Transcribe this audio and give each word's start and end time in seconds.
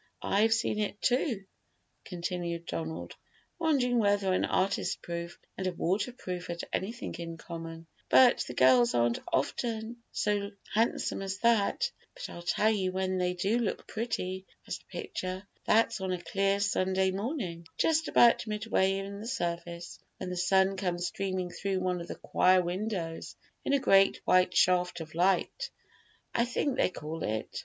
"I've 0.23 0.51
seen 0.51 0.79
it 0.79 0.99
too," 0.99 1.45
continued 2.05 2.65
Donald, 2.65 3.15
wondering 3.59 3.99
whether 3.99 4.33
an 4.33 4.45
artist 4.45 5.03
proof 5.03 5.37
and 5.59 5.67
a 5.67 5.73
waterproof 5.73 6.47
had 6.47 6.63
anything 6.73 7.13
in 7.19 7.37
common; 7.37 7.85
"but 8.09 8.39
the 8.47 8.55
girls 8.55 8.95
aren't 8.95 9.19
often 9.31 9.97
so 10.11 10.49
handsome 10.73 11.21
as 11.21 11.37
that; 11.41 11.91
but 12.15 12.31
I'll 12.31 12.41
tell 12.41 12.71
you 12.71 12.91
when 12.91 13.19
they 13.19 13.35
do 13.35 13.59
look 13.59 13.85
pretty 13.85 14.47
as 14.65 14.79
a 14.79 14.91
picture: 14.91 15.47
that's 15.65 16.01
on 16.01 16.11
a 16.11 16.19
clear 16.19 16.59
Sunday 16.59 17.11
morning, 17.11 17.67
just 17.77 18.07
about 18.07 18.47
midway 18.47 18.93
in 18.97 19.19
the 19.19 19.27
service, 19.27 19.99
when 20.17 20.31
the 20.31 20.35
sun 20.35 20.77
comes 20.77 21.05
streaming 21.05 21.51
through 21.51 21.79
one 21.79 22.01
of 22.01 22.07
the 22.07 22.15
choir 22.15 22.63
windows 22.63 23.35
in 23.63 23.73
a 23.73 23.79
great 23.79 24.19
white 24.25 24.57
shaft 24.57 24.99
of 24.99 25.13
light, 25.13 25.69
I 26.33 26.45
think 26.45 26.75
they 26.75 26.89
call 26.89 27.21
it. 27.21 27.59